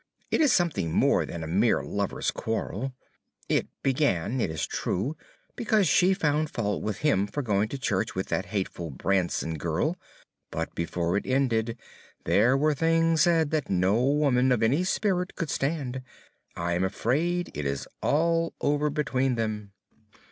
"It 0.31 0.41
is 0.41 0.51
something 0.51 0.91
more 0.91 1.27
than 1.27 1.43
a 1.43 1.47
mere 1.47 1.83
lovers' 1.83 2.31
quarrel. 2.31 2.95
It 3.47 3.67
began, 3.83 4.41
it 4.41 4.49
is 4.49 4.65
true, 4.65 5.15
because 5.55 5.87
she 5.87 6.15
found 6.15 6.49
fault 6.49 6.81
with 6.81 6.97
him 7.05 7.27
for 7.27 7.43
going 7.43 7.67
to 7.69 7.77
church 7.77 8.15
with 8.15 8.29
that 8.29 8.47
hateful 8.47 8.89
Branson 8.89 9.59
girl. 9.59 9.99
But 10.49 10.73
before 10.73 11.17
it 11.17 11.27
ended 11.27 11.77
there 12.23 12.57
were 12.57 12.73
things 12.73 13.21
said 13.21 13.51
that 13.51 13.69
no 13.69 14.03
woman 14.03 14.51
of 14.51 14.63
any 14.63 14.83
spirit 14.85 15.35
could 15.35 15.51
stand. 15.51 16.01
I 16.55 16.73
am 16.73 16.83
afraid 16.83 17.51
it 17.53 17.65
is 17.67 17.87
all 18.01 18.55
over 18.59 18.89
between 18.89 19.35
them." 19.35 19.71